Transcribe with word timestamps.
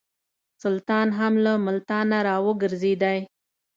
سلطان 0.63 1.07
هم 1.19 1.33
له 1.45 1.53
ملتانه 1.65 2.17
را 2.27 2.35
وګرځېدی. 2.45 3.19